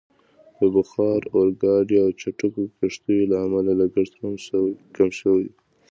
[0.57, 4.13] د بخار اورګاډي او چټکو کښتیو له امله لګښت
[4.95, 5.53] کم شوی وو.